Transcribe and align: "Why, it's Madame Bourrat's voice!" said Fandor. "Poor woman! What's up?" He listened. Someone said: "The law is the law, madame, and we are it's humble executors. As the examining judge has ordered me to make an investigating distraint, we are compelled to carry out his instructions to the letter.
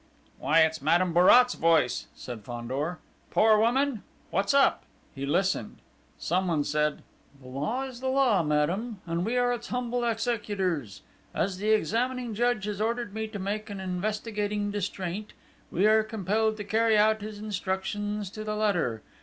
"Why, 0.39 0.61
it's 0.61 0.81
Madame 0.81 1.13
Bourrat's 1.13 1.53
voice!" 1.53 2.07
said 2.15 2.43
Fandor. 2.43 2.97
"Poor 3.29 3.59
woman! 3.59 4.01
What's 4.31 4.51
up?" 4.51 4.81
He 5.13 5.27
listened. 5.27 5.77
Someone 6.17 6.63
said: 6.63 7.03
"The 7.39 7.47
law 7.47 7.83
is 7.83 7.99
the 7.99 8.07
law, 8.07 8.41
madame, 8.41 8.99
and 9.05 9.23
we 9.23 9.37
are 9.37 9.53
it's 9.53 9.67
humble 9.67 10.03
executors. 10.03 11.03
As 11.35 11.59
the 11.59 11.69
examining 11.69 12.33
judge 12.33 12.65
has 12.65 12.81
ordered 12.81 13.13
me 13.13 13.27
to 13.27 13.37
make 13.37 13.69
an 13.69 13.79
investigating 13.79 14.71
distraint, 14.71 15.33
we 15.69 15.85
are 15.85 16.01
compelled 16.01 16.57
to 16.57 16.63
carry 16.63 16.97
out 16.97 17.21
his 17.21 17.37
instructions 17.37 18.31
to 18.31 18.43
the 18.43 18.55
letter. 18.55 19.03